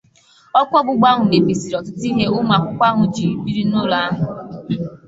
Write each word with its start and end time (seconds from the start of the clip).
ọkụ 0.59 0.73
ọgbụgba 0.79 1.07
ahụ 1.11 1.23
mebisiri 1.31 1.75
ọtụtụ 1.79 2.03
ihe 2.09 2.25
ụmụakwụkwọ 2.37 2.83
ahụ 2.89 3.03
jiri 3.15 3.33
biri 3.43 3.63
n'ụlọ 3.67 3.97
ahụ 4.07 4.21